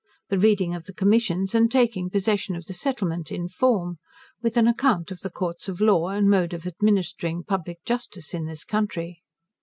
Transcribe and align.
The 0.29 0.39
reading 0.39 0.73
of 0.73 0.85
the 0.85 0.95
Commissions, 0.95 1.53
and 1.53 1.69
taking 1.71 2.09
Possession 2.09 2.55
of 2.55 2.65
the 2.65 2.73
Settlement, 2.73 3.31
in 3.31 3.47
form. 3.47 3.99
With 4.41 4.57
an 4.57 4.67
Account 4.67 5.11
of 5.11 5.19
the 5.19 5.29
Courts 5.29 5.69
of 5.69 5.79
Law, 5.79 6.07
and 6.07 6.27
Mode 6.27 6.53
of 6.53 6.65
administering 6.65 7.43
Public 7.43 7.77
Justice 7.85 8.33
in 8.33 8.45
this 8.47 8.63
Country. 8.63 9.21